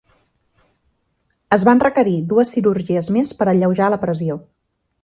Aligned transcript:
Es 1.57 1.65
van 1.69 1.83
requerir 1.85 2.17
dues 2.33 2.55
cirurgies 2.57 3.13
més 3.19 3.35
per 3.43 3.51
alleujar 3.53 3.93
la 3.97 4.03
pressió. 4.09 4.43